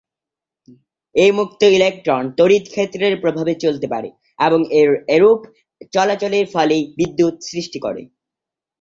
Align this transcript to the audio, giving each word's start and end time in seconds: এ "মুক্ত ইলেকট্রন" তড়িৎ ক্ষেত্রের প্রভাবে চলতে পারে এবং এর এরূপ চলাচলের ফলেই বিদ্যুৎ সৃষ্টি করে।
এ 1.15 1.27
"মুক্ত 1.37 1.61
ইলেকট্রন" 1.77 2.23
তড়িৎ 2.37 2.65
ক্ষেত্রের 2.69 3.13
প্রভাবে 3.21 3.53
চলতে 3.63 3.87
পারে 3.93 4.09
এবং 4.39 4.59
এর 4.79 4.89
এরূপ 5.15 5.39
চলাচলের 5.93 6.45
ফলেই 6.53 6.83
বিদ্যুৎ 6.97 7.35
সৃষ্টি 7.49 7.79
করে। 7.85 8.01